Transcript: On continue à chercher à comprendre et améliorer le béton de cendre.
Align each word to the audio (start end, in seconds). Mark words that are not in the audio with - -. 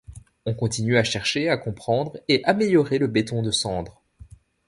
On 0.47 0.55
continue 0.55 0.97
à 0.97 1.03
chercher 1.03 1.47
à 1.47 1.57
comprendre 1.57 2.17
et 2.27 2.43
améliorer 2.45 2.97
le 2.97 3.05
béton 3.05 3.43
de 3.43 3.51
cendre. 3.51 4.01